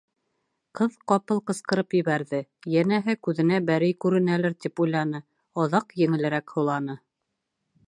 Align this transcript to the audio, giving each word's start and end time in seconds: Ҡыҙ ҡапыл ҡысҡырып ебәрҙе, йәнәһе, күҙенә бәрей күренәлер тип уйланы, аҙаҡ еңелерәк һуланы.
Ҡыҙ 0.77 0.93
ҡапыл 1.11 1.41
ҡысҡырып 1.49 1.93
ебәрҙе, 1.97 2.39
йәнәһе, 2.77 3.15
күҙенә 3.29 3.61
бәрей 3.69 3.95
күренәлер 4.07 4.57
тип 4.65 4.83
уйланы, 4.87 5.23
аҙаҡ 5.67 5.97
еңелерәк 6.05 6.57
һуланы. 6.59 7.01